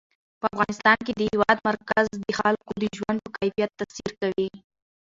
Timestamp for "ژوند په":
2.97-3.29